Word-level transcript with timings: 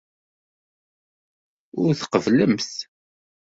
Ur 1.83 1.91
tqebblemt. 2.01 2.71